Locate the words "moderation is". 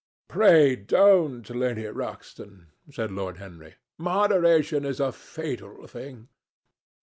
3.99-4.99